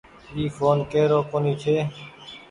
[0.35, 1.75] اي ڦون ڪيرو ڪونيٚ ڇي۔